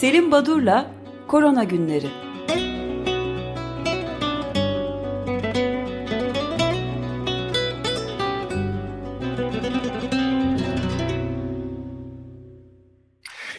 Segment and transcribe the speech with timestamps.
[0.00, 0.94] Selim Badur'la
[1.28, 2.10] Korona Günleri.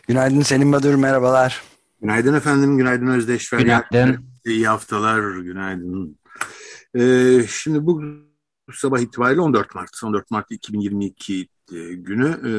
[0.07, 1.61] Günaydın Selim Badur, merhabalar.
[2.01, 3.49] Günaydın efendim, günaydın Özdeş.
[3.49, 4.25] Günaydın.
[4.45, 6.19] İyi haftalar, günaydın.
[6.95, 8.03] Ee, şimdi bu
[8.73, 11.47] sabah itibariyle 14 Mart, 14 Mart 2022 e,
[11.93, 12.51] günü e,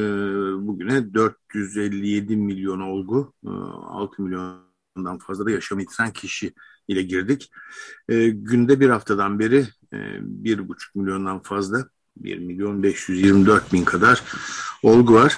[0.67, 6.53] bugüne 457 milyon olgu, e, 6 milyondan fazla da yaşam yitiren kişi
[6.87, 7.51] ile girdik.
[8.09, 11.85] E, günde bir haftadan beri e, 1,5 milyondan fazla,
[12.17, 14.23] 1 milyon 524 bin kadar
[14.83, 15.37] olgu var.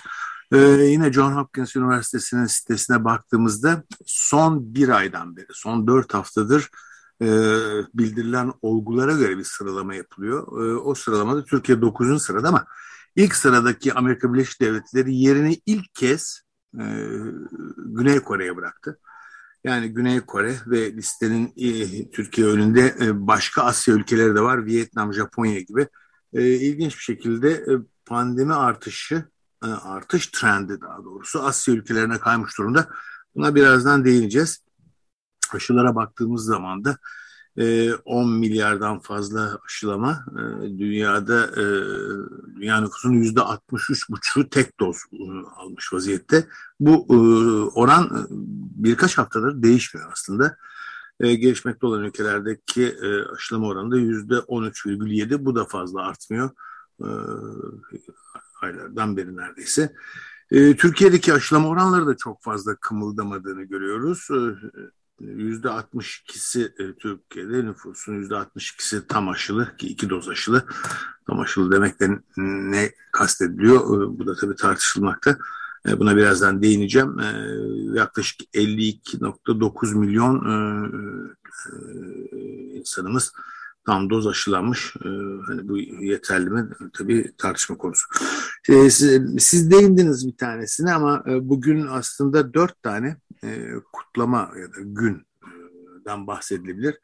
[0.54, 6.70] Ee, yine John Hopkins Üniversitesi'nin sitesine baktığımızda son bir aydan beri, son dört haftadır
[7.22, 7.28] e,
[7.94, 10.68] bildirilen olgulara göre bir sıralama yapılıyor.
[10.68, 12.24] E, o sıralamada Türkiye 9.
[12.24, 12.66] sırada ama
[13.16, 16.42] ilk sıradaki Amerika Birleşik Devletleri yerini ilk kez
[16.80, 16.84] e,
[17.78, 19.00] Güney Kore'ye bıraktı.
[19.64, 24.66] Yani Güney Kore ve listenin e, Türkiye önünde e, başka Asya ülkeleri de var.
[24.66, 25.88] Vietnam, Japonya gibi.
[26.34, 27.72] E, ilginç bir şekilde e,
[28.06, 29.26] pandemi artışı
[29.64, 32.88] e, artış trendi daha doğrusu Asya ülkelerine kaymış durumda.
[33.36, 34.64] Buna birazdan değineceğiz.
[35.54, 36.98] Aşılara baktığımız zaman da
[37.58, 41.56] 10 e, milyardan fazla aşılama e, dünyada
[42.56, 44.98] dünya nüfusunun yüzde 63,5'u tek doz
[45.56, 46.48] almış vaziyette.
[46.80, 47.06] Bu
[47.76, 48.28] oran
[48.76, 50.58] birkaç haftadır değişmiyor aslında.
[51.20, 52.96] Gelişmekte olan ülkelerdeki
[53.34, 56.50] aşılama oranı da yüzde 13,7 bu da fazla artmıyor
[58.64, 59.94] aylardan beri neredeyse.
[60.52, 64.28] E, Türkiye'deki aşılama oranları da çok fazla kımıldamadığını görüyoruz.
[65.24, 70.66] E, yüzde 62'si e, Türkiye'de nüfusun yüzde 62'si tam aşılı ki iki doz aşılı.
[71.28, 73.80] Tam aşılı demekten ne kastediliyor?
[73.80, 75.38] E, bu da tabii tartışılmakta.
[75.98, 77.18] Buna birazdan değineceğim.
[77.94, 80.36] Yaklaşık 52.9 milyon
[82.74, 83.34] insanımız
[83.86, 84.96] tam doz aşılanmış.
[84.96, 85.10] E,
[85.48, 86.70] hani bu yeterli mi?
[86.94, 88.08] Tabii tartışma konusu.
[88.70, 94.68] E, siz, siz değindiniz bir tanesine ama e, bugün aslında dört tane e, kutlama ya
[94.68, 97.00] da günden bahsedilebilir.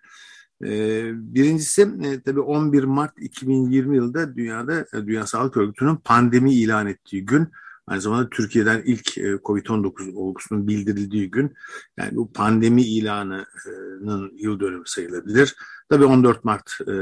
[0.63, 0.69] E,
[1.13, 7.25] birincisi e, tabii 11 Mart 2020 yılında dünyada e, Dünya Sağlık Örgütü'nün pandemi ilan ettiği
[7.25, 7.47] gün.
[7.89, 11.53] Aynı zamanda Türkiye'den ilk e, Covid-19 olgusunun bildirildiği gün.
[11.97, 15.55] Yani bu pandemi ilanının yıl dönümü sayılabilir.
[15.89, 16.93] Tabii 14 Mart e,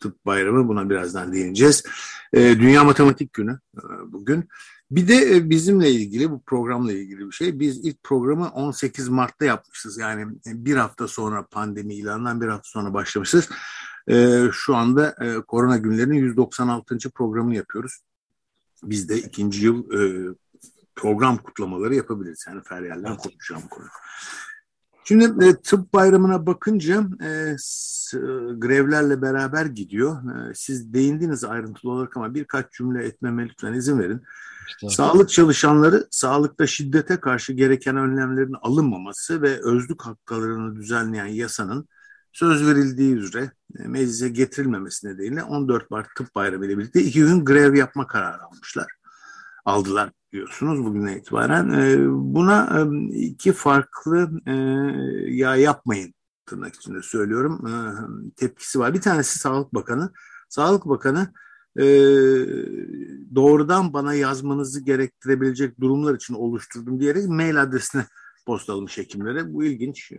[0.00, 1.84] Tıp Bayramı buna birazdan değineceğiz.
[2.32, 3.58] E, Dünya Matematik Günü
[4.06, 4.48] bugün.
[4.90, 7.60] Bir de bizimle ilgili bu programla ilgili bir şey.
[7.60, 9.98] Biz ilk programı 18 Mart'ta yapmışız.
[9.98, 13.48] Yani bir hafta sonra pandemi ilanından bir hafta sonra başlamışız.
[14.52, 15.14] Şu anda
[15.48, 16.96] korona günlerinin 196.
[17.14, 18.00] programını yapıyoruz
[18.82, 20.34] biz de ikinci yıl e,
[20.96, 22.44] program kutlamaları yapabiliriz.
[22.48, 23.18] Yani Feryal'den evet.
[23.18, 23.86] konuşacağım konu.
[25.04, 28.18] Şimdi e, tıp bayramına bakınca e, s,
[28.56, 30.16] grevlerle beraber gidiyor.
[30.50, 34.22] E, siz değindiniz ayrıntılı olarak ama birkaç cümle etmeme lütfen izin verin.
[34.68, 34.88] İşte.
[34.88, 41.88] Sağlık çalışanları sağlıkta şiddete karşı gereken önlemlerin alınmaması ve özlük haklarını düzenleyen yasanın
[42.38, 47.44] söz verildiği üzere e, meclise getirilmemesi nedeniyle 14 Mart Tıp Bayramı ile birlikte iki gün
[47.44, 48.86] grev yapma kararı almışlar.
[49.64, 51.70] Aldılar diyorsunuz bugüne itibaren.
[51.70, 54.30] E, buna e, iki farklı
[55.28, 56.14] ya yapmayın
[56.46, 57.64] tırnak içinde söylüyorum
[58.36, 58.94] tepkisi var.
[58.94, 60.12] Bir tanesi Sağlık Bakanı.
[60.48, 61.32] Sağlık Bakanı
[63.34, 68.04] doğrudan bana yazmanızı gerektirebilecek durumlar için oluşturdum diyerek mail adresine
[68.46, 69.52] postalamış hekimlere.
[69.54, 70.12] Bu ilginç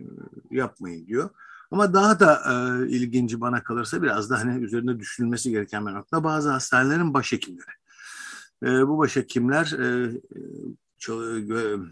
[0.50, 1.30] yapmayın diyor.
[1.70, 6.24] Ama daha da e, ilginci bana kalırsa biraz da hani üzerinde düşünülmesi gereken bir nokta
[6.24, 7.70] bazı hastanelerin başhekimleri.
[8.64, 10.10] E, bu başhekimler e,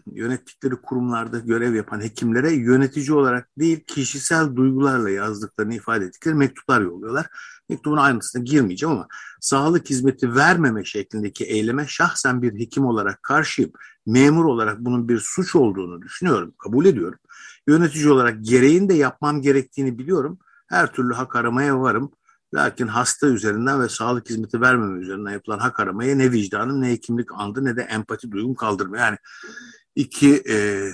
[0.05, 7.27] yönettikleri kurumlarda görev yapan hekimlere yönetici olarak değil kişisel duygularla yazdıklarını ifade ettikleri mektuplar yolluyorlar.
[7.69, 9.07] Mektubun ayrıntısına girmeyeceğim ama
[9.41, 13.71] sağlık hizmeti vermeme şeklindeki eyleme şahsen bir hekim olarak karşıyım.
[14.05, 17.19] Memur olarak bunun bir suç olduğunu düşünüyorum, kabul ediyorum.
[17.69, 20.39] Yönetici olarak gereğini de yapmam gerektiğini biliyorum.
[20.67, 22.11] Her türlü hak aramaya varım.
[22.53, 27.31] Lakin hasta üzerinden ve sağlık hizmeti vermeme üzerinden yapılan hak aramaya ne vicdanım ne hekimlik
[27.33, 29.03] andı ne de empati duygum kaldırmıyor.
[29.03, 29.17] Yani
[29.95, 30.91] iki e, e,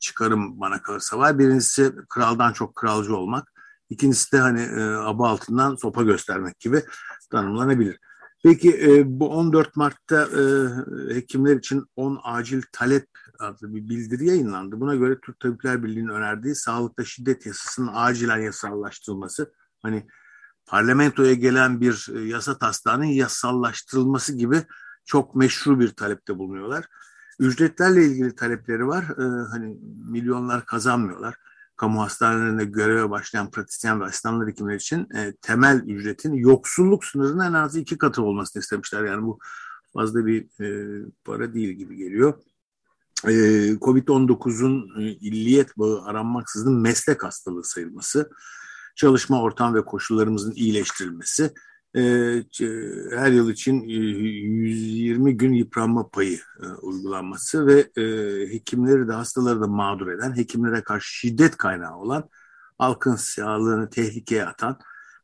[0.00, 1.38] çıkarım bana kalırsa var.
[1.38, 3.52] Birincisi kraldan çok kralcı olmak.
[3.90, 6.82] İkincisi de hani e, aba altından sopa göstermek gibi
[7.30, 7.98] tanımlanabilir.
[8.46, 13.08] Peki e, bu 14 Mart'ta e, hekimler için 10 acil talep
[13.38, 14.80] adlı bir bildiri yayınlandı.
[14.80, 19.52] Buna göre Türk Tabipler Birliği'nin önerdiği sağlıkta şiddet yasasının acilen yasallaştırılması,
[19.82, 20.06] hani
[20.66, 24.62] parlamentoya gelen bir e, yasa taslağının yasallaştırılması gibi
[25.04, 26.84] çok meşru bir talepte bulunuyorlar.
[27.38, 29.04] Ücretlerle ilgili talepleri var.
[29.04, 29.76] E, hani
[30.10, 31.34] milyonlar kazanmıyorlar.
[31.76, 37.52] Kamu hastanelerinde göreve başlayan pratisyen ve asistanlar hekimler için e, temel ücretin yoksulluk sınırının en
[37.52, 39.04] az iki katı olmasını istemişler.
[39.04, 39.38] Yani bu
[39.92, 42.34] fazla bir e, para değil gibi geliyor.
[43.24, 43.30] E,
[43.80, 48.30] Covid-19'un e, illiyet bağı aranmaksızın meslek hastalığı sayılması,
[48.96, 51.54] çalışma ortam ve koşullarımızın iyileştirilmesi,
[53.16, 57.90] her yıl için 120 e, gün yıpranma payı e, uygulanması ve
[58.52, 62.28] hekimleri de hastaları da mağdur eden, hekimlere karşı şiddet kaynağı olan,
[62.78, 64.78] halkın sağlığını tehlikeye atan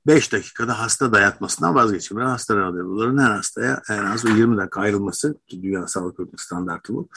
[0.07, 5.63] 5 dakikada hasta dayatmasından vazgeçilmeyen hasta randevularının her hastaya en az 20 dakika ayrılması ki
[5.63, 7.09] Dünya Sağlık Örgütü standartı bu.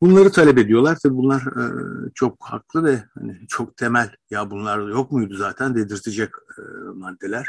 [0.00, 0.98] Bunları talep ediyorlar.
[1.02, 1.64] Tabii bunlar e,
[2.14, 4.10] çok haklı ve hani çok temel.
[4.30, 6.62] Ya bunlar yok muydu zaten dedirtecek e,
[6.94, 7.46] maddeler.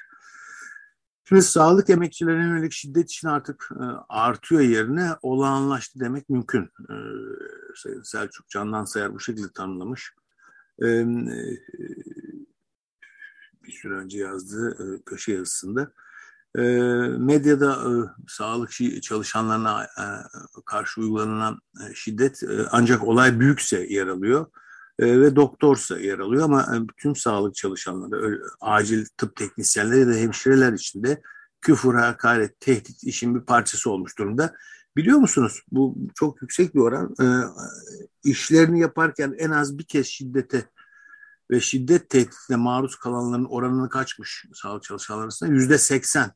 [1.29, 6.63] Şimdi sağlık emekçilerine yönelik şiddet için artık e, artıyor yerine olağanlaştı demek mümkün.
[6.63, 6.95] E,
[8.03, 10.13] Selçuk Candan Sayar bu şekilde tanımlamış.
[10.81, 11.05] E, e,
[13.63, 15.91] bir süre önce yazdığı e, köşe yazısında.
[16.57, 16.61] E,
[17.17, 17.91] medyada e,
[18.27, 20.05] sağlık çalışanlarına e,
[20.65, 24.45] karşı uygulanan e, şiddet e, ancak olay büyükse yer alıyor
[24.99, 30.73] e, ve doktorsa yer alıyor ama e, tüm sağlık çalışanları, acil tıp teknisyenleri da hemşireler
[30.73, 31.21] için de
[31.61, 34.53] küfür, hakaret, tehdit işin bir parçası olmuş durumda.
[34.97, 37.15] Biliyor musunuz bu çok yüksek bir oran.
[37.21, 37.25] E,
[38.23, 40.65] işlerini yaparken en az bir kez şiddete
[41.51, 45.49] ve şiddet tehditine maruz kalanların oranını kaçmış sağlık çalışanları arasında?
[45.49, 46.31] Yüzde seksen.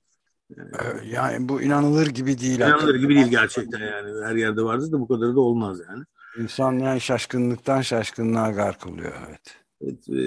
[1.06, 2.60] Yani bu inanılır gibi değil.
[2.60, 4.26] İnanılır gibi değil gerçekten yani.
[4.26, 6.04] Her yerde vardır da bu kadar da olmaz yani.
[6.38, 9.58] İnsan yani şaşkınlıktan şaşkınlığa gark oluyor evet.
[9.82, 10.22] evet e,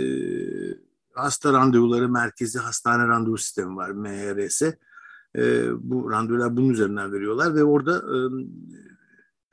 [1.14, 4.62] hasta randevuları merkezi hastane randevu sistemi var MHRS.
[5.37, 8.19] E, bu randevular bunun üzerinden veriyorlar ve orada e,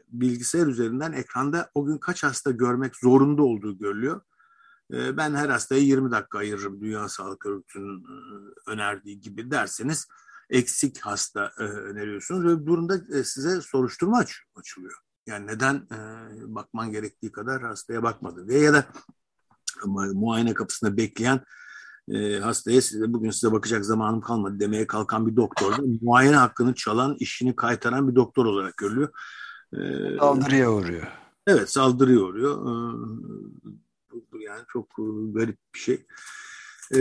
[0.07, 4.21] bilgisayar üzerinden ekranda o gün kaç hasta görmek zorunda olduğu görülüyor.
[4.93, 8.15] E, ben her hastaya 20 dakika ayırırım Dünya Sağlık Örgütü'nün e,
[8.67, 10.07] önerdiği gibi derseniz
[10.49, 15.08] eksik hasta e, öneriyorsunuz ve bu durumda e, size soruşturma aç, açılıyor.
[15.29, 15.97] Yani neden e,
[16.55, 18.85] bakman gerektiği kadar hastaya bakmadı diye ya da
[20.13, 21.41] muayene kapısında bekleyen
[22.11, 26.75] e, hastaya size bugün size bakacak zamanım kalmadı demeye kalkan bir doktor da muayene hakkını
[26.75, 29.09] çalan, işini kaytaran bir doktor olarak görülüyor.
[29.73, 29.79] E,
[30.19, 31.07] saldırıya uğruyor.
[31.47, 32.65] Evet saldırıya uğruyor.
[32.65, 34.87] E, yani çok
[35.33, 36.05] garip bir şey.
[36.91, 36.99] E,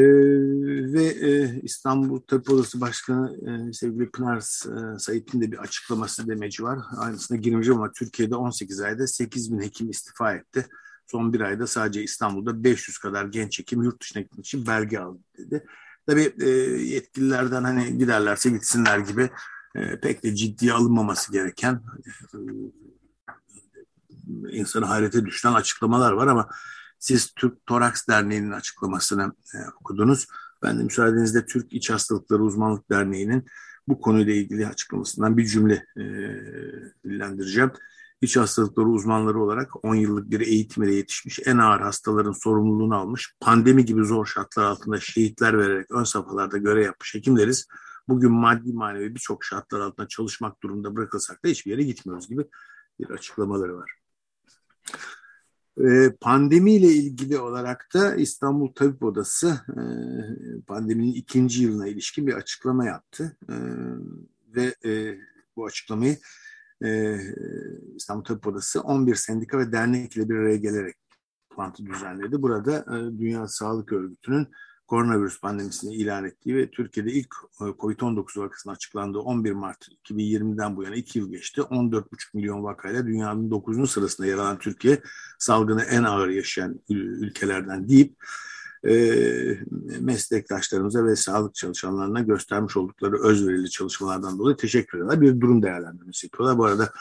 [0.93, 6.63] ve e, İstanbul Tabip Odası Başkanı e, sevgili Pınar e, Sait'in de bir açıklaması demeci
[6.63, 6.79] var.
[6.97, 10.67] Aynısına girmeyeceğim ama Türkiye'de 18 ayda 8 bin hekim istifa etti.
[11.07, 15.21] Son bir ayda sadece İstanbul'da 500 kadar genç hekim yurt dışına gitmek için belge aldı
[15.39, 15.65] dedi.
[16.07, 16.49] Tabii e,
[16.85, 19.31] yetkililerden hani giderlerse gitsinler gibi
[19.75, 21.83] e, pek de ciddiye alınmaması gereken
[22.35, 22.39] e,
[24.51, 26.49] insanı hayrete düşen açıklamalar var ama
[26.99, 30.27] siz Türk Toraks Derneği'nin açıklamasını e, okudunuz.
[30.63, 33.47] Ben de müsaadenizle Türk İç Hastalıkları Uzmanlık Derneği'nin
[33.89, 36.03] bu konuyla ilgili açıklamasından bir cümle e,
[37.05, 37.71] dillendireceğim.
[38.21, 43.35] İç hastalıkları uzmanları olarak 10 yıllık bir eğitim ile yetişmiş, en ağır hastaların sorumluluğunu almış,
[43.41, 47.67] pandemi gibi zor şartlar altında şehitler vererek ön safhalarda görev yapmış hekimleriz.
[48.09, 52.45] Bugün maddi manevi birçok şartlar altında çalışmak durumunda bırakılsak da hiçbir yere gitmiyoruz gibi
[53.01, 53.98] bir açıklamaları var.
[55.87, 59.83] Ee, pandemiyle ilgili olarak da İstanbul Tabip Odası e,
[60.67, 63.37] pandeminin ikinci yılına ilişkin bir açıklama yaptı.
[63.51, 63.55] E,
[64.57, 65.19] ve e,
[65.57, 66.17] bu açıklamayı
[66.85, 67.19] e,
[67.97, 70.97] İstanbul Tabip Odası 11 sendika ve dernek ile bir araya gelerek
[71.51, 72.43] toplantı düzenledi.
[72.43, 72.87] Burada
[73.19, 74.49] Dünya Sağlık Örgütü'nün
[74.89, 80.83] koronavirüs pandemisini ilan ettiği ve Türkiye'de ilk e, COVID-19 vakasının açıklandığı 11 Mart 2020'den bu
[80.83, 81.61] yana 2 yıl geçti.
[81.61, 82.05] 14,5
[82.35, 83.91] milyon vakayla dünyanın 9.
[83.91, 85.01] sırasında yer alan Türkiye
[85.39, 88.17] salgını en ağır yaşayan ülkelerden deyip
[88.89, 88.95] e,
[90.01, 95.21] meslektaşlarımıza ve sağlık çalışanlarına göstermiş oldukları özverili çalışmalardan dolayı teşekkür ediyorlar.
[95.21, 96.59] Bir durum değerlendirmesi yapıyorlar.
[96.59, 96.93] Bu arada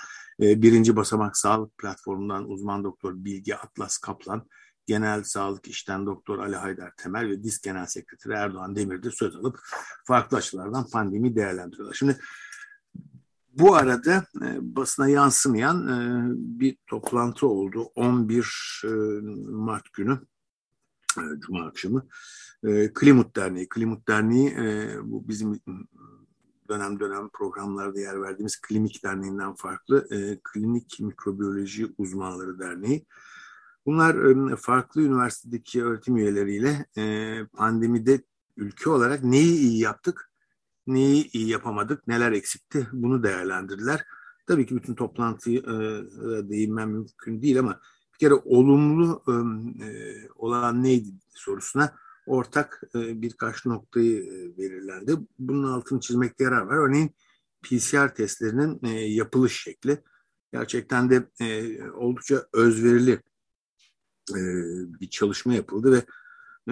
[0.42, 4.48] e, birinci basamak sağlık platformundan uzman doktor Bilgi Atlas Kaplan
[4.88, 9.60] Genel Sağlık İşten Doktor Ali Haydar Temel ve DİSK Genel Sekreteri Erdoğan Demir'de söz alıp
[10.06, 11.94] farklı açılardan pandemi değerlendiriyorlar.
[11.94, 12.18] Şimdi
[13.54, 16.26] bu arada e, basına yansımayan e,
[16.60, 18.88] bir toplantı oldu 11 e,
[19.52, 20.20] Mart günü
[21.18, 22.08] e, Cuma akşamı.
[22.64, 23.70] E, Klimut Derneği.
[23.70, 25.60] Klimut Derneği e, bu bizim
[26.70, 30.08] dönem dönem programlarda yer verdiğimiz Klinik Derneği'nden farklı
[30.44, 33.06] Klinik Mikrobiyoloji Uzmanları Derneği.
[33.88, 34.16] Bunlar
[34.56, 36.86] farklı üniversitedeki öğretim üyeleriyle
[37.54, 38.22] pandemide
[38.58, 40.32] ülke olarak neyi iyi yaptık,
[40.88, 44.04] neyi iyi yapamadık, neler eksikti bunu değerlendirdiler.
[44.48, 45.64] tabii ki bütün toplantıyı
[46.50, 47.80] değinmem mümkün değil ama
[48.14, 49.24] bir kere olumlu
[50.36, 55.18] olan neydi sorusuna ortak birkaç noktayı e, belirlendi.
[55.40, 56.78] Bunun altını çizmekte yarar var.
[56.78, 57.12] Örneğin
[57.64, 60.04] PCR testlerinin yapılış şekli
[60.54, 61.30] gerçekten de
[61.94, 63.22] oldukça özverili
[64.32, 64.42] e,
[65.00, 66.06] bir çalışma yapıldı ve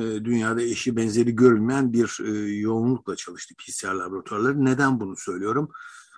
[0.01, 4.65] e, dünyada eşi benzeri görülmeyen bir e, yoğunlukla çalıştı PCR laboratuvarları.
[4.65, 5.71] Neden bunu söylüyorum?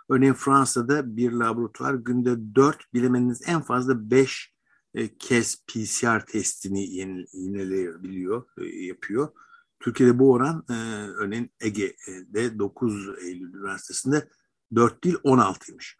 [0.10, 4.54] Örneğin Fransa'da bir laboratuvar günde 4 bilemeniz en fazla 5
[4.94, 6.96] e, kez PCR testini
[7.34, 9.30] yenileyebiliyor, e, yapıyor.
[9.80, 10.74] Türkiye'de bu oran e,
[11.08, 14.30] örneğin Ege'de 9 Eylül Üniversitesi'nde
[14.76, 15.96] 4 değil 16'ymış.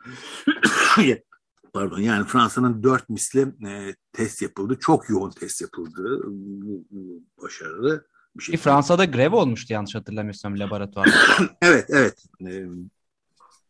[1.74, 4.78] Pardon yani Fransa'nın 4 misli e, test yapıldı.
[4.80, 6.22] Çok yoğun test yapıldı.
[7.42, 8.58] Başarılı bir şey.
[8.58, 11.10] Fransa'da grev olmuştu yanlış hatırlamıyorsam laboratuvar.
[11.62, 12.26] evet evet.
[12.48, 12.66] E,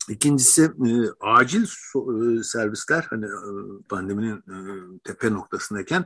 [0.09, 3.49] İkincisi e, acil so, e, servisler hani e,
[3.89, 4.57] pandeminin e,
[5.03, 6.05] tepe noktasındayken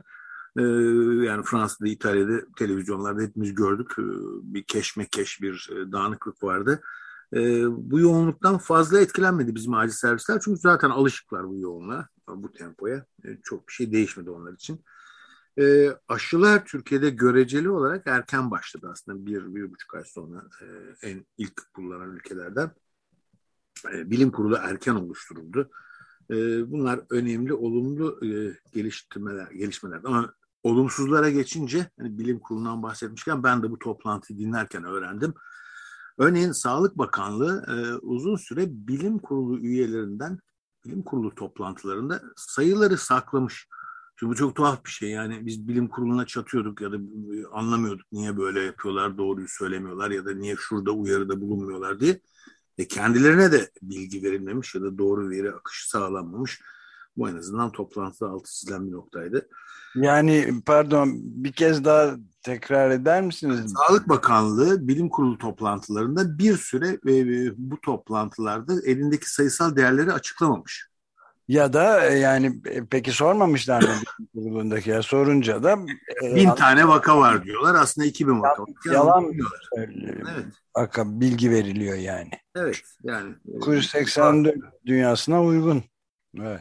[0.58, 0.62] e,
[1.26, 4.02] yani Fransa'da, İtalya'da televizyonlarda hepimiz gördük e,
[4.42, 6.80] bir keşmekeş bir e, dağınıklık vardı.
[6.82, 6.82] E,
[7.70, 13.06] bu yoğunluktan fazla etkilenmedi bizim acil servisler çünkü zaten alışıklar bu yoğunluğa, bu tempoya.
[13.24, 14.84] E, çok bir şey değişmedi onlar için.
[15.58, 20.66] E, aşılar Türkiye'de göreceli olarak erken başladı aslında bir, bir buçuk ay sonra e,
[21.08, 22.70] en ilk kullanan ülkelerden.
[23.92, 25.70] E, bilim kurulu erken oluşturuldu.
[26.30, 26.36] E,
[26.70, 30.00] bunlar önemli, olumlu e, geliştirmeler, gelişmeler.
[30.04, 35.34] Ama olumsuzlara geçince, hani bilim kurulundan bahsetmişken ben de bu toplantıyı dinlerken öğrendim.
[36.18, 37.64] Örneğin Sağlık Bakanlığı
[38.02, 40.38] uzun süre bilim kurulu üyelerinden
[40.84, 43.68] bilim kurulu toplantılarında sayıları saklamış.
[44.18, 45.10] Şimdi bu çok tuhaf bir şey.
[45.10, 46.96] Yani biz bilim kuruluna çatıyorduk ya da
[47.52, 52.20] anlamıyorduk niye böyle yapıyorlar, doğruyu söylemiyorlar ya da niye şurada uyarıda bulunmuyorlar diye.
[52.78, 56.60] E kendilerine de bilgi verilmemiş ya da doğru veri akışı sağlanmamış.
[57.16, 59.48] Bu en azından toplantıda altı çizilen bir noktaydı.
[59.94, 63.74] Yani pardon bir kez daha tekrar eder misiniz?
[63.76, 70.92] Sağlık Bakanlığı bilim kurulu toplantılarında bir süre ve bu toplantılarda elindeki sayısal değerleri açıklamamış.
[71.48, 75.78] Ya da e, yani e, peki sormamışlar mı bilim kurulundaki ya sorunca da
[76.24, 78.64] e, bin tane vaka var diyorlar aslında iki bin vaka.
[78.92, 79.68] Yalan diyorlar.
[79.76, 80.46] Evet.
[80.76, 82.30] Vaka bilgi veriliyor yani.
[82.56, 83.34] Evet yani.
[83.60, 84.54] 984
[84.86, 85.82] dünyasına uygun.
[86.40, 86.60] Evet.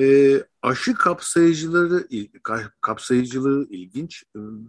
[0.00, 2.08] E, aşı kapsayıcıları
[2.80, 4.24] kapsayıcılığı ilginç.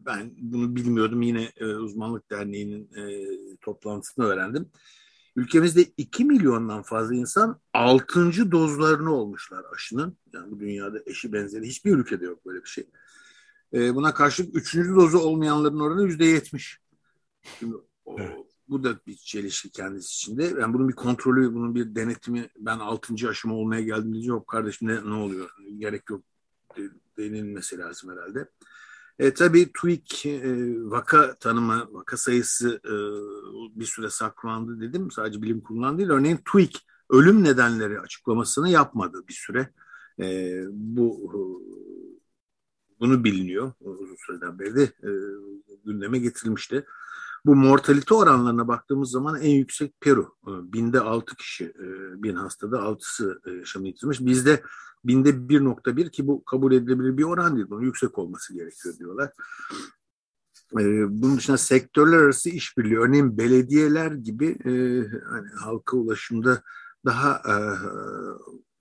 [0.06, 1.22] Ben bunu bilmiyordum.
[1.22, 3.28] Yine e, uzmanlık derneğinin e,
[3.62, 4.70] toplantısını öğrendim.
[5.36, 8.52] Ülkemizde 2 milyondan fazla insan 6.
[8.52, 10.18] dozlarını olmuşlar aşının.
[10.34, 12.90] Yani bu dünyada eşi benzeri hiçbir ülkede yok böyle bir şey.
[13.74, 14.76] E, buna karşılık 3.
[14.76, 16.78] dozu olmayanların oranı %70.
[17.60, 18.47] Şimdi, o, evet.
[18.70, 20.44] Bu da bir çelişki kendisi içinde.
[20.44, 23.30] Yani bunun bir kontrolü, bunun bir denetimi ben 6.
[23.30, 24.36] aşımı olmaya geldim diyeceğim.
[24.36, 25.50] Yok kardeşim ne, ne oluyor?
[25.78, 26.22] Gerek yok
[27.18, 28.50] denilmesi lazım herhalde.
[29.20, 30.52] E, tabii TÜİK e,
[30.90, 32.94] vaka tanımı, vaka sayısı e,
[33.80, 35.12] bir süre saklandı dedim.
[35.12, 36.10] Sadece bilim kurulundan değil.
[36.10, 39.70] Örneğin TÜİK ölüm nedenleri açıklamasını yapmadı bir süre.
[40.20, 41.32] E, bu
[43.00, 45.10] bunu biliniyor uzun süreden beri de e,
[45.86, 46.86] gündeme getirilmişti.
[47.46, 50.36] Bu mortalite oranlarına baktığımız zaman en yüksek Peru.
[50.48, 54.22] E, binde altı kişi, e, bin hastada altısı e, yaşamını yitirmiş.
[54.22, 54.64] Bizde
[55.06, 57.68] binde 1.1 ki bu kabul edilebilir bir oran değil.
[57.70, 59.32] Bunun yüksek olması gerekiyor diyorlar.
[61.10, 64.58] Bunun dışında sektörler arası işbirliği, örneğin belediyeler gibi
[65.30, 66.62] hani halka ulaşımda
[67.06, 67.42] daha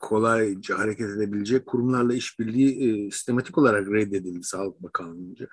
[0.06, 5.46] kolayca hareket edebilecek kurumlarla işbirliği sistematik olarak reddedildi Sağlık Bakanlığı'nca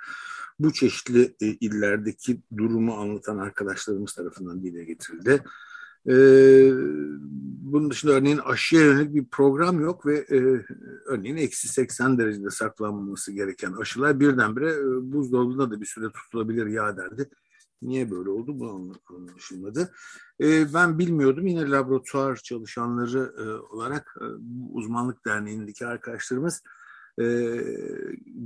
[0.60, 5.44] bu çeşitli e, illerdeki durumu anlatan arkadaşlarımız tarafından dile getirildi.
[6.08, 6.16] E,
[7.62, 10.66] bunun dışında örneğin aşıya yönelik bir program yok ve e,
[11.06, 16.98] örneğin eksi 80 derecede saklanması gereken aşılar birdenbire e, buzdolabında da bir süre tutulabilir ya
[16.98, 17.30] derdi.
[17.82, 19.94] Niye böyle oldu bu anlaşılmadı.
[20.42, 24.26] E, ben bilmiyordum yine laboratuvar çalışanları e, olarak e,
[24.74, 26.62] uzmanlık derneğindeki arkadaşlarımız
[27.22, 27.26] e,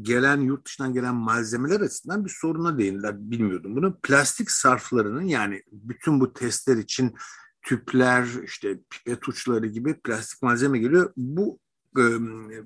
[0.01, 3.15] gelen yurt dışından gelen malzemeler açısından bir soruna değindiler.
[3.17, 3.99] Bilmiyordum bunu.
[4.03, 7.15] Plastik sarflarının yani bütün bu testler için
[7.61, 11.13] tüpler, işte pipet uçları gibi plastik malzeme geliyor.
[11.17, 11.59] Bu
[11.97, 12.03] e,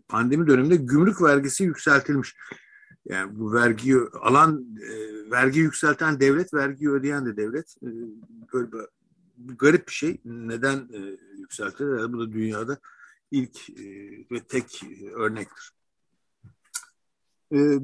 [0.07, 2.35] pandemi döneminde gümrük vergisi yükseltilmiş.
[3.05, 4.91] Yani bu vergiyi alan, e,
[5.31, 7.75] vergi yükselten devlet, vergi ödeyen de devlet.
[7.83, 7.89] E,
[8.53, 8.79] böyle bir,
[9.57, 10.21] garip bir şey.
[10.25, 12.13] Neden e, yükseltilir?
[12.13, 12.79] Bu da dünyada
[13.31, 13.85] ilk e,
[14.31, 14.83] ve tek
[15.15, 15.71] örnektir.
[17.53, 17.77] Ee,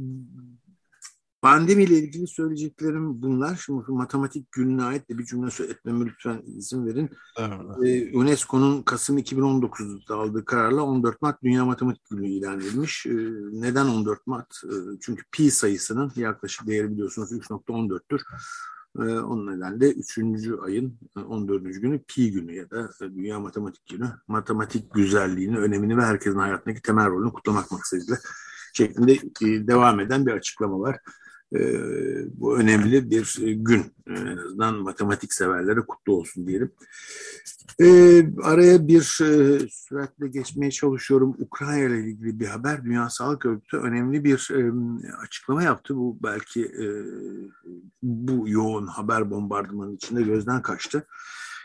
[1.41, 3.56] Pandemiyle ilgili söyleyeceklerim bunlar.
[3.65, 7.10] Şimdi matematik gününe ait de bir cümle etmeme lütfen izin verin.
[7.38, 7.51] Evet.
[7.86, 13.06] Ee, UNESCO'nun Kasım 2019'da aldığı kararla 14 Mart Dünya Matematik Günü ilan edilmiş.
[13.06, 13.12] Ee,
[13.51, 14.48] neden 14 Mart?
[14.65, 18.22] Ee, çünkü pi sayısının yaklaşık değeri biliyorsunuz 3.14'tür.
[19.00, 20.20] Ee, onun nedenle 3.
[20.62, 21.63] ayın 14.
[21.63, 24.10] günü pi günü ya da Dünya Matematik Günü.
[24.27, 28.17] Matematik güzelliğini, önemini ve herkesin hayatındaki temel rolünü kutlamak maksadıyla
[28.74, 31.00] şeklinde e, devam eden bir açıklama var.
[31.56, 31.60] E,
[32.39, 33.86] bu önemli bir gün.
[34.08, 36.72] En azından matematik severlere kutlu olsun diyelim.
[37.80, 37.88] E,
[38.42, 41.36] araya bir e, süratle geçmeye çalışıyorum.
[41.39, 42.84] Ukrayna ile ilgili bir haber.
[42.84, 44.72] Dünya Sağlık Örgütü önemli bir e,
[45.18, 45.96] açıklama yaptı.
[45.96, 46.86] Bu belki e,
[48.04, 51.08] bu yoğun haber bombardımanı içinde gözden kaçtı.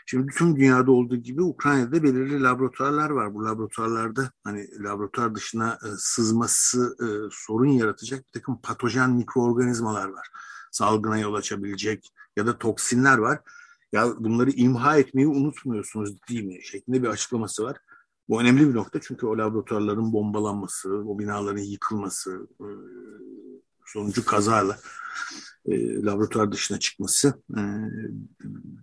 [0.05, 3.33] Şimdi tüm dünyada olduğu gibi Ukrayna'da belirli laboratuvarlar var.
[3.33, 10.27] Bu laboratuvarlarda hani laboratuvar dışına e, sızması e, sorun yaratacak bir takım patojen mikroorganizmalar var.
[10.71, 13.39] Salgına yol açabilecek ya da toksinler var.
[13.91, 16.63] Ya bunları imha etmeyi unutmuyorsunuz değil mi?
[16.63, 17.77] Şeklinde bir açıklaması var.
[18.29, 22.67] Bu önemli bir nokta çünkü o laboratuvarların bombalanması, o binaların yıkılması e,
[23.85, 24.79] sonucu kazayla
[25.65, 27.61] e, laboratuvar dışına çıkması e,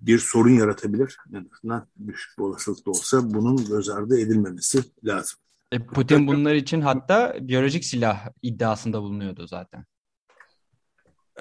[0.01, 1.17] bir sorun yaratabilir.
[1.35, 5.39] En azından düşük bir olasılıkta olsa bunun göz ardı edilmemesi lazım.
[5.73, 9.85] E, Putin bunlar için hatta biyolojik silah iddiasında bulunuyordu zaten.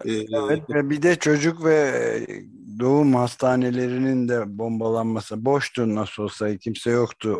[0.05, 2.43] E, evet ve bir de çocuk ve
[2.79, 7.38] doğum hastanelerinin de bombalanması boştu nasıl olsa kimse yoktu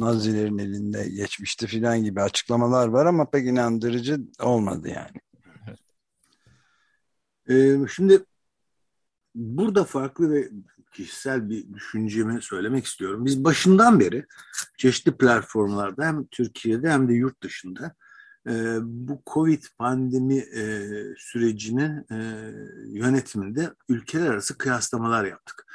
[0.00, 5.20] Nazilerin elinde geçmişti filan gibi açıklamalar var ama pek inandırıcı olmadı yani.
[7.50, 8.24] Ee, şimdi
[9.34, 10.50] burada farklı ve
[10.92, 13.24] kişisel bir düşüncemi söylemek istiyorum.
[13.24, 14.26] Biz başından beri
[14.78, 17.94] çeşitli platformlarda hem Türkiye'de hem de yurt dışında
[18.48, 20.88] e, bu Covid pandemi e,
[21.18, 22.50] sürecinin e,
[22.86, 25.66] yönetiminde ülkeler arası kıyaslamalar yaptık.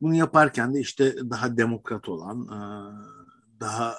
[0.00, 2.48] Bunu yaparken de işte daha demokrat olan,
[3.60, 3.96] daha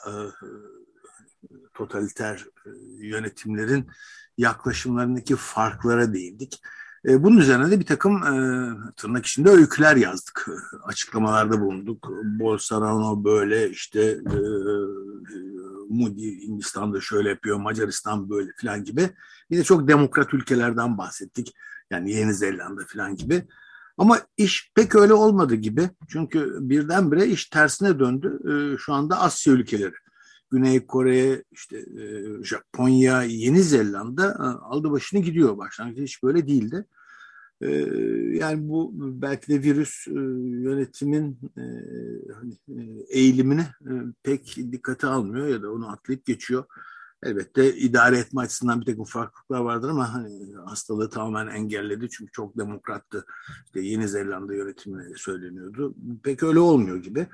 [1.74, 2.46] totaliter
[2.98, 3.88] yönetimlerin
[4.38, 6.62] yaklaşımlarındaki farklara değindik.
[7.08, 8.34] E, bunun üzerine de bir takım e,
[8.98, 10.48] tırnak içinde öyküler yazdık.
[10.84, 12.10] Açıklamalarda bulunduk.
[12.40, 14.38] Bolsonaro böyle işte e,
[15.90, 19.10] Moody Hindistan'da şöyle yapıyor, Macaristan böyle falan gibi.
[19.52, 21.54] Bir de çok demokrat ülkelerden bahsettik.
[21.92, 23.48] Yani Yeni Zelanda falan gibi.
[23.98, 25.90] Ama iş pek öyle olmadı gibi.
[26.08, 28.40] Çünkü birdenbire iş tersine döndü.
[28.52, 29.94] E, şu anda Asya ülkeleri.
[30.56, 35.58] Güney Kore, işte e, Japonya, Yeni Zelanda e, aldı başını gidiyor.
[35.58, 36.86] Başlangıçta hiç böyle değildi.
[37.62, 37.70] E,
[38.38, 38.92] yani bu
[39.22, 41.40] belki de virüs yönetimin
[42.34, 42.58] hani,
[43.10, 43.66] eğilimini
[44.24, 46.66] pek dikkate almıyor ya da onu atlayıp geçiyor.
[47.24, 52.58] Elbette idare etme açısından bir takım farklılıklar vardır ama hani hastalığı tamamen engelledi çünkü çok
[52.58, 53.26] demokrattı.
[53.66, 55.96] İşte Yeni Zelanda yönetimine söyleniyordu.
[56.24, 57.28] Pek öyle olmuyor gibi.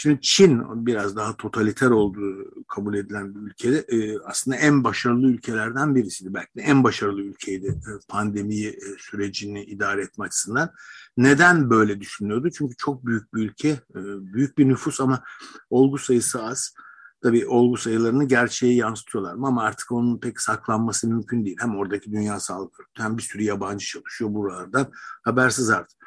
[0.00, 5.94] Şimdi Çin biraz daha totaliter olduğu kabul edilen bir ülke e, aslında en başarılı ülkelerden
[5.94, 6.34] birisiydi.
[6.34, 10.70] Belki de en başarılı ülkeydi e, pandemiyi e, sürecini idare etme açısından.
[11.16, 12.50] Neden böyle düşünüyordu?
[12.50, 14.00] Çünkü çok büyük bir ülke, e,
[14.34, 15.22] büyük bir nüfus ama
[15.70, 16.74] olgu sayısı az.
[17.22, 21.56] Tabii olgu sayılarını gerçeğe yansıtıyorlar ama artık onun pek saklanması mümkün değil.
[21.60, 25.97] Hem oradaki Dünya Sağlık Örgütü hem bir sürü yabancı çalışıyor buralardan habersiz artık.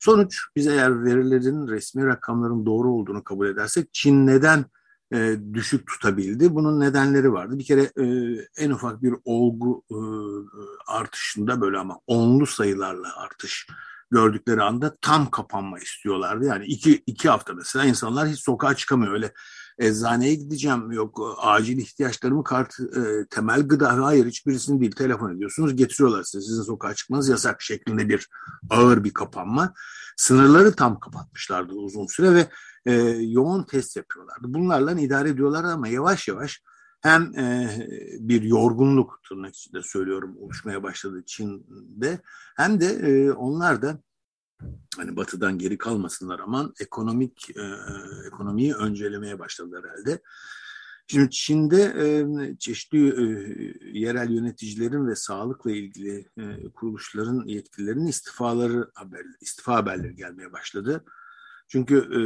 [0.00, 4.64] Sonuç biz eğer verilerin resmi rakamların doğru olduğunu kabul edersek Çin neden
[5.12, 6.54] e, düşük tutabildi?
[6.54, 7.58] Bunun nedenleri vardı.
[7.58, 8.06] Bir kere e,
[8.58, 9.98] en ufak bir olgu e,
[10.86, 13.66] artışında böyle ama onlu sayılarla artış
[14.10, 16.44] gördükleri anda tam kapanma istiyorlardı.
[16.44, 19.12] Yani iki, iki hafta mesela insanlar hiç sokağa çıkamıyor.
[19.12, 19.32] Öyle
[19.78, 20.92] eczaneye gideceğim.
[20.92, 24.92] Yok acil ihtiyaçlarımı kart e, temel gıda hayır hiçbirisini değil.
[24.92, 26.46] Telefon ediyorsunuz getiriyorlar size.
[26.46, 28.28] Sizin sokağa çıkmanız yasak şeklinde bir
[28.70, 29.74] ağır bir kapanma.
[30.16, 32.48] Sınırları tam kapatmışlardı uzun süre ve
[32.86, 34.54] e, yoğun test yapıyorlardı.
[34.54, 36.62] Bunlarla idare ediyorlar ama yavaş yavaş
[37.00, 37.70] hem e,
[38.20, 42.20] bir yorgunluk tırnak içinde söylüyorum oluşmaya başladı Çin'de
[42.56, 43.98] hem de e, onlar da
[44.96, 47.62] hani batıdan geri kalmasınlar ama ekonomik e,
[48.26, 50.20] ekonomiyi öncelemeye başladılar herhalde.
[51.06, 52.08] Şimdi Çin'de e,
[52.58, 53.24] çeşitli e,
[53.98, 61.04] yerel yöneticilerin ve sağlıkla ilgili e, kuruluşların yetkililerinin istifaları haber, istifa haberleri gelmeye başladı.
[61.68, 62.20] Çünkü e,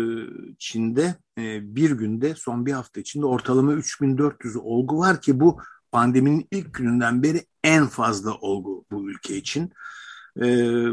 [0.58, 5.60] Çin'de e, bir günde son bir hafta içinde ortalama 3400 olgu var ki bu
[5.92, 9.72] pandeminin ilk gününden beri en fazla olgu bu ülke için.
[10.38, 10.46] E,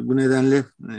[0.07, 0.97] bu nedenle e,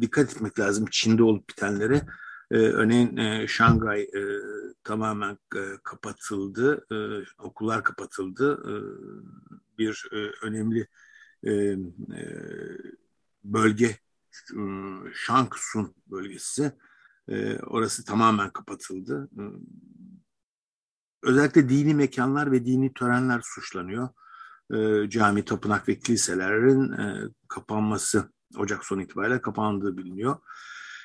[0.00, 2.02] dikkat etmek lazım Çin'de olup bitenlere.
[2.50, 4.22] E, örneğin e, Şangay e,
[4.84, 6.96] tamamen e, kapatıldı, e,
[7.38, 8.62] okullar kapatıldı.
[8.68, 8.74] E,
[9.78, 10.86] bir e, önemli
[11.44, 11.76] e, e,
[13.44, 13.96] bölge
[14.52, 14.60] e,
[15.14, 16.72] Şangsun bölgesi.
[17.28, 19.30] E, orası tamamen kapatıldı.
[19.38, 19.42] E,
[21.22, 24.08] özellikle dini mekanlar ve dini törenler suçlanıyor.
[24.74, 30.36] E, cami, tapınak ve kiliselerin e, kapanması Ocak sonu itibariyle kapandığı biliniyor.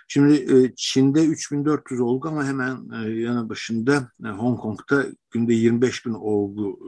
[0.07, 6.13] Şimdi e, Çin'de 3400 olgu ama hemen e, yanı başında Hong Kong'da günde 25 bin
[6.13, 6.79] olgu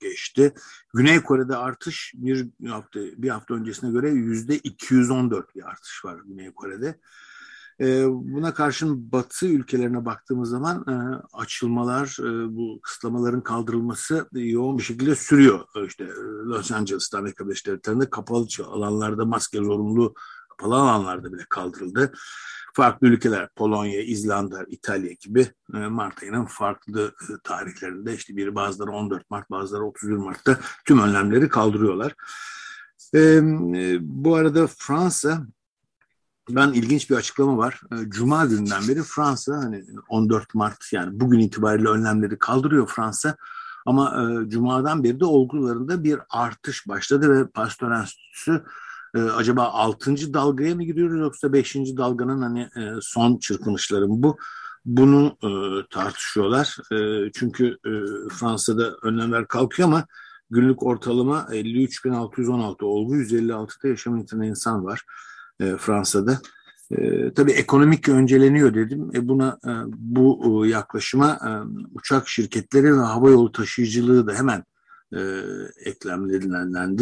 [0.00, 0.54] geçti.
[0.94, 6.52] Güney Kore'de artış bir hafta bir hafta öncesine göre yüzde 214 bir artış var Güney
[6.52, 7.00] Kore'de.
[8.10, 10.84] Buna karşın Batı ülkelerine baktığımız zaman
[11.32, 12.16] açılmalar,
[12.50, 15.60] bu kısıtlamaların kaldırılması yoğun bir şekilde sürüyor.
[15.86, 16.08] İşte
[16.44, 20.14] Los Angeles'ta Amerika Birleşik Devletleri'nde kapalı alanlarda maske zorunlu
[20.60, 22.12] kapalı alanlarda bile kaldırıldı.
[22.74, 28.90] Farklı ülkeler Polonya, İzlanda, İtalya gibi e, Mart ayının farklı e, tarihlerinde işte biri bazıları
[28.90, 32.14] 14 Mart bazıları 31 Mart'ta tüm önlemleri kaldırıyorlar.
[33.14, 33.40] E,
[34.00, 35.46] bu arada Fransa
[36.54, 37.80] ben ilginç bir açıklama var.
[38.08, 43.36] Cuma günden beri Fransa hani 14 Mart yani bugün itibariyle önlemleri kaldırıyor Fransa.
[43.86, 48.64] Ama e, Cuma'dan beri de olgularında bir artış başladı ve Pasteur Enstitüsü
[49.14, 50.34] e, acaba 6.
[50.34, 51.74] dalgaya mı giriyoruz yoksa 5.
[51.74, 54.38] dalganın hani e, son çırpınışları mı bu?
[54.84, 55.50] Bunu e,
[55.90, 56.76] tartışıyorlar.
[56.92, 57.90] E, çünkü e,
[58.34, 60.06] Fransa'da önlemler kalkıyor ama
[60.50, 65.04] günlük ortalama 53.616 olgu, 156'da yaşam yitiren insan var
[65.60, 66.40] e, Fransa'da.
[66.90, 69.10] E, tabii ekonomik önceleniyor dedim.
[69.14, 71.50] E, buna e, bu e, yaklaşıma e,
[71.94, 74.64] uçak şirketleri ve havayolu taşıyıcılığı da hemen
[75.16, 75.20] e,
[75.84, 76.98] eklemlerinden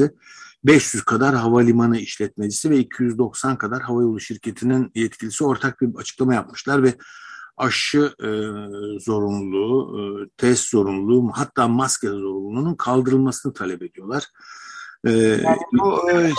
[0.64, 6.94] 500 kadar havalimanı işletmecisi ve 290 kadar havayolu şirketinin yetkilisi ortak bir açıklama yapmışlar ve
[7.56, 8.28] aşı e,
[9.00, 14.24] zorunluluğu, e, test zorunluluğu, hatta maske zorunluluğunun kaldırılmasını talep ediyorlar.
[15.04, 16.32] E, yani bu e,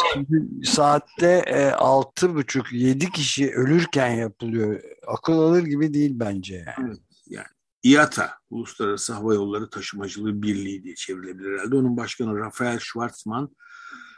[0.63, 4.82] saatte e, altı buçuk yedi kişi ölürken yapılıyor.
[5.08, 6.65] Akıl alır gibi değil bence.
[6.78, 6.98] Yani.
[7.28, 7.48] yani
[7.84, 11.76] IATA, Uluslararası Hava Yolları Taşımacılığı Birliği diye çevrilebilir herhalde.
[11.76, 13.50] Onun başkanı Rafael Schwartzman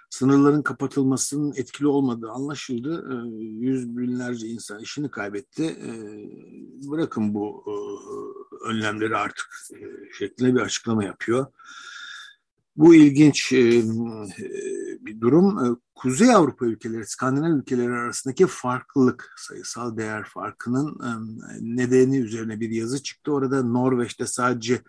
[0.09, 3.07] sınırların kapatılmasının etkili olmadığı anlaşıldı.
[3.11, 5.63] Ee, yüz binlerce insan işini kaybetti.
[5.63, 5.91] Ee,
[6.91, 7.73] bırakın bu e,
[8.69, 9.85] önlemleri artık e,
[10.17, 11.45] şeklinde bir açıklama yapıyor.
[12.75, 13.83] Bu ilginç e,
[15.05, 15.79] bir durum.
[15.95, 20.99] Kuzey Avrupa ülkeleri, Skandinav ülkeleri arasındaki farklılık, sayısal değer farkının
[21.61, 23.31] nedeni üzerine bir yazı çıktı.
[23.31, 24.81] Orada Norveç'te sadece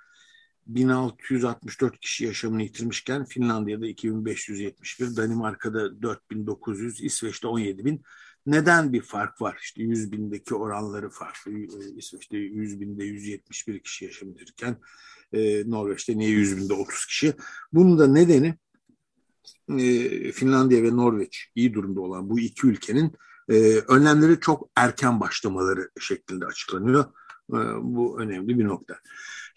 [0.67, 8.03] 1664 kişi yaşamını yitirmişken Finlandiya'da 2571, Danimarka'da 4900, İsveç'te 17000.
[8.47, 9.59] Neden bir fark var?
[9.63, 11.53] İşte 100 bindeki oranları farklı.
[11.53, 14.39] Ee, İsveç'te 100 binde 171 kişi yaşamını
[15.33, 17.35] e, Norveç'te niye 100 binde 30 kişi?
[17.73, 18.55] Bunun da nedeni
[19.79, 23.13] e, Finlandiya ve Norveç iyi durumda olan bu iki ülkenin
[23.49, 27.05] e, önlemleri çok erken başlamaları şeklinde açıklanıyor.
[27.51, 28.95] E, bu önemli bir nokta.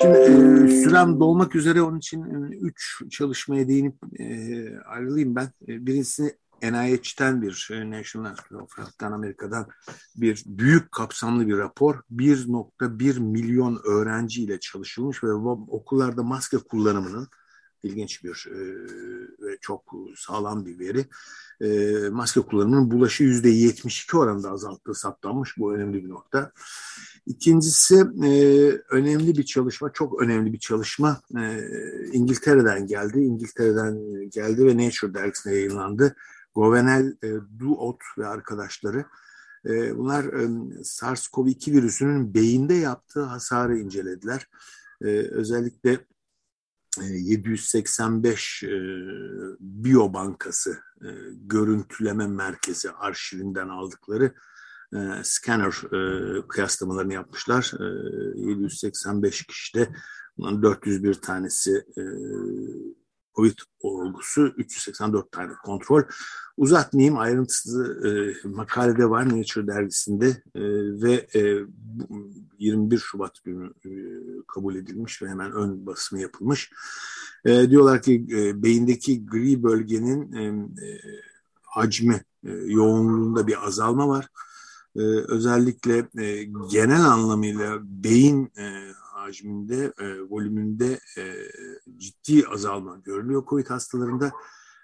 [0.02, 5.50] Şimdi e, sürem dolmak üzere onun için e, üç çalışmaya değinip e, ayrılayım ben.
[5.68, 6.38] E, birincisi
[6.72, 8.36] NIH'ten bir e, National
[8.76, 9.68] Health'tan Amerika'dan
[10.16, 11.96] bir büyük kapsamlı bir rapor.
[12.12, 17.28] 1.1 milyon öğrenciyle çalışılmış ve okullarda maske kullanımının
[17.84, 18.60] ilginç bir e,
[19.46, 21.06] ve çok sağlam bir veri.
[21.62, 25.58] E, maske kullanımının bulaşı yüzde 72 oranında azalttığı saptanmış.
[25.58, 26.52] Bu önemli bir nokta.
[27.26, 27.96] İkincisi
[28.90, 31.22] önemli bir çalışma, çok önemli bir çalışma
[32.12, 33.20] İngiltere'den geldi.
[33.20, 34.00] İngiltere'den
[34.30, 36.16] geldi ve Nature dergisine yayınlandı.
[36.56, 39.06] Govenel e, Duot ve arkadaşları
[39.66, 40.46] e, bunlar e,
[40.84, 44.48] SARS-CoV-2 virüsünün beyinde yaptığı hasarı incelediler.
[45.02, 46.00] E, özellikle
[47.02, 48.72] 785 e, e,
[49.60, 54.34] Biyobankası e, görüntüleme merkezi arşivinden aldıkları
[54.94, 57.72] e, scanner e, kıyaslamalarını yapmışlar.
[57.80, 57.84] E,
[58.40, 59.90] 785 kişide
[60.38, 62.04] bunların 401 tanesi e,
[63.36, 66.02] COVID olgusu, 384 tane kontrol.
[66.58, 70.62] Uzatmayayım ayrıntısı e, makalede var Nature dergisinde e,
[71.02, 71.66] ve e,
[72.60, 73.92] 21 Şubat günü e,
[74.48, 76.72] kabul edilmiş ve hemen ön basımı yapılmış.
[77.46, 80.44] E, diyorlar ki e, beyindeki gri bölgenin e,
[80.86, 81.02] e,
[81.64, 84.28] hacmi, e, yoğunluğunda bir azalma var.
[84.96, 88.92] E, özellikle e, genel anlamıyla beyin e,
[89.26, 91.24] hacminde, e, volümünde e,
[91.98, 94.32] ciddi azalma görülüyor COVID hastalarında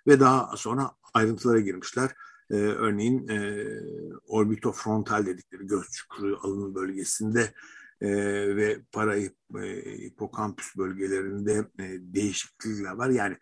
[0.08, 2.12] ve daha sonra ayrıntılara girmişler.
[2.51, 3.65] E, örneğin e,
[4.27, 7.54] orbitofrontal dedikleri göz çukuru alın bölgesinde
[8.01, 8.10] e,
[8.56, 9.32] ve para e,
[10.06, 13.10] hipokampüs bölgelerinde e, değişiklikler var.
[13.10, 13.38] Yani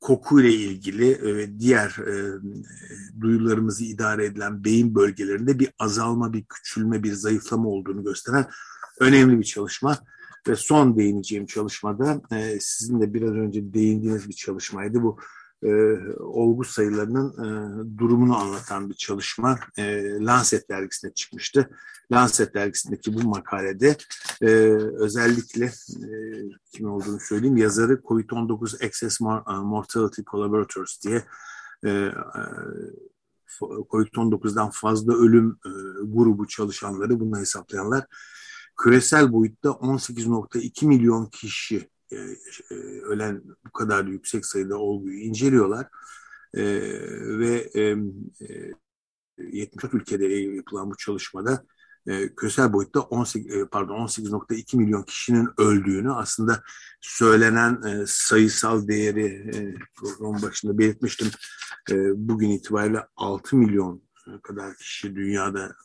[0.00, 2.40] kokuyla ilgili ve diğer e,
[3.20, 8.46] duyularımızı idare edilen beyin bölgelerinde bir azalma, bir küçülme, bir zayıflama olduğunu gösteren
[9.00, 9.98] önemli bir çalışma.
[10.48, 15.02] Ve son değineceğim çalışmada e, sizin de biraz önce değindiğiniz bir çalışmaydı.
[15.02, 15.18] Bu
[15.62, 15.70] e,
[16.18, 17.48] olgu sayılarının e,
[17.98, 21.70] durumunu anlatan bir çalışma e, Lancet dergisine çıkmıştı.
[22.12, 23.96] Lancet dergisindeki bu makalede
[24.42, 24.46] e,
[24.98, 26.08] özellikle e,
[26.72, 31.24] kim olduğunu söyleyeyim yazarı COVID-19 Excess Mortality Collaborators diye
[31.84, 32.12] e, e,
[33.60, 35.70] COVID-19'dan fazla ölüm e,
[36.04, 38.06] grubu çalışanları bunu hesaplayanlar
[38.76, 42.16] küresel boyutta 18.2 milyon kişi e,
[42.70, 45.86] e, ölen bu kadar yüksek sayıda olguyu inceliyorlar
[46.54, 46.62] e,
[47.38, 48.72] ve e, e,
[49.38, 51.64] 74 ülkede yapılan bu çalışmada
[52.36, 56.62] küresel boyutta 18 e, pardon 18.2 milyon kişinin öldüğünü aslında
[57.00, 61.28] söylenen sayısal değeri e, program başında belirtmiştim.
[62.14, 64.02] Bugün itibariyle 6 milyon
[64.42, 65.76] kadar kişi dünyada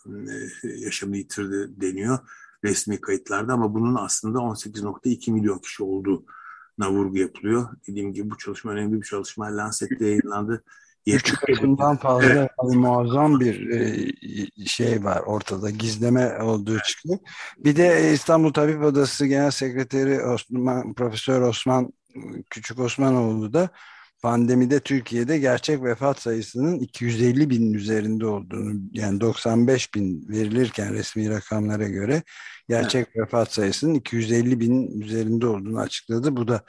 [0.64, 2.20] e, yaşamını yitirdi deniyor
[2.64, 7.70] resmi kayıtlarda ama bunun aslında 18.2 milyon kişi olduğuna vurgu yapılıyor.
[7.88, 9.58] Dediğim gibi bu çalışma önemli bir çalışma.
[9.58, 10.64] Lancet'te yayınlandı.
[11.08, 14.12] Üç katından fazla muazzam bir e,
[14.66, 17.20] şey var ortada gizleme olduğu çıkıyor.
[17.58, 21.94] Bir de İstanbul Tabip Odası Genel Sekreteri Osman, Profesör Osman
[22.50, 23.70] Küçük Osmanoğlu da
[24.22, 31.88] pandemide Türkiye'de gerçek vefat sayısının 250 binin üzerinde olduğunu yani 95 bin verilirken resmi rakamlara
[31.88, 32.24] göre
[32.70, 33.18] gerçek evet.
[33.18, 36.36] vefat sayısının 250 binin üzerinde olduğunu açıkladı.
[36.36, 36.64] Bu da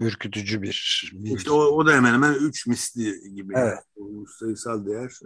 [0.00, 3.52] ürkütücü bir İşte o, o da hemen hemen 3 misli gibi.
[3.56, 3.78] Evet.
[3.98, 4.26] Yani.
[4.38, 5.18] sayısal değer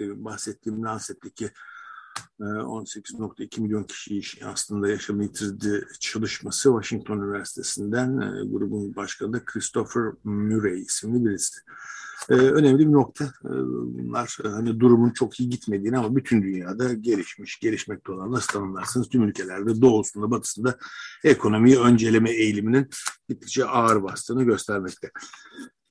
[0.00, 1.50] e, bahsettiğim Lancet'teki
[2.40, 10.80] 18.2 e, milyon kişi aslında yaşamını yitirdi çalışması Washington Üniversitesi'nden e, grubun başkanı Christopher Murray
[10.80, 11.60] isimli birisi.
[12.28, 13.24] Ee, önemli bir nokta.
[13.24, 13.48] Ee,
[13.98, 19.22] bunlar hani durumun çok iyi gitmediğini ama bütün dünyada gelişmiş, gelişmekte olan nasıl tanımlarsınız tüm
[19.22, 20.78] ülkelerde doğusunda, batısında
[21.24, 22.88] ekonomiyi önceleme eğiliminin
[23.28, 25.10] gittikçe ağır bastığını göstermekte.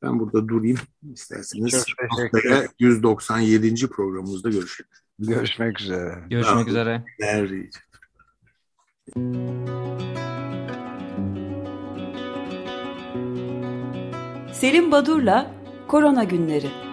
[0.02, 0.78] Ben burada durayım.
[1.14, 3.88] İsterseniz haftaya 197.
[3.88, 4.92] programımızda görüşelim.
[5.20, 6.24] Görüşmek üzere.
[6.30, 6.68] Görüşmek tamam.
[6.68, 7.04] üzere.
[7.20, 7.70] Nerede?
[14.54, 15.52] Selim Badur'la
[15.88, 16.89] Korona Günleri